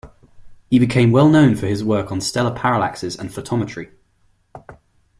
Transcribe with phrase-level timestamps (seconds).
[0.71, 3.91] He became well known for his work on stellar parallaxes and photometry.